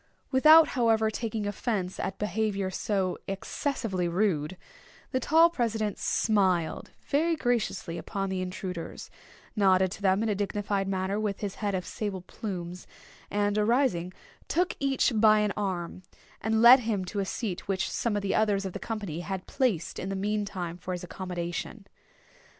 Without, 0.31 0.69
however, 0.69 1.11
taking 1.11 1.45
offence 1.45 1.99
at 1.99 2.17
behaviour 2.17 2.71
so 2.71 3.19
excessively 3.27 4.07
rude, 4.07 4.57
the 5.11 5.19
tall 5.19 5.47
president 5.51 5.99
smiled 5.99 6.89
very 7.05 7.35
graciously 7.35 7.99
upon 7.99 8.27
the 8.31 8.41
intruders—nodded 8.41 9.91
to 9.91 10.01
them 10.01 10.23
in 10.23 10.29
a 10.29 10.33
dignified 10.33 10.87
manner 10.87 11.19
with 11.19 11.41
his 11.41 11.53
head 11.61 11.75
of 11.75 11.85
sable 11.85 12.21
plumes—and, 12.21 13.59
arising, 13.59 14.11
took 14.47 14.75
each 14.79 15.13
by 15.17 15.37
an 15.41 15.53
arm, 15.55 16.01
and 16.41 16.63
led 16.63 16.79
him 16.79 17.05
to 17.05 17.19
a 17.19 17.23
seat 17.25 17.67
which 17.67 17.87
some 17.87 18.17
others 18.17 18.65
of 18.65 18.73
the 18.73 18.79
company 18.79 19.19
had 19.19 19.45
placed 19.45 19.99
in 19.99 20.09
the 20.09 20.15
meantime 20.15 20.77
for 20.77 20.93
his 20.93 21.03
accommodation. 21.03 21.85